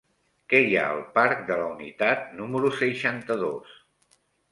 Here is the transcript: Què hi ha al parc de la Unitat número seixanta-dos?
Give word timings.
Què 0.51 0.59
hi 0.67 0.77
ha 0.77 0.85
al 0.93 1.01
parc 1.17 1.43
de 1.49 1.57
la 1.59 1.67
Unitat 1.73 2.23
número 2.39 2.71
seixanta-dos? 2.79 3.77